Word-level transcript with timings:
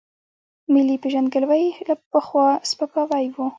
ملي 0.73 0.95
پېژندګلوۍ 1.01 1.65
پخوا 2.11 2.47
سپکاوی 2.69 3.25
و. 3.33 3.37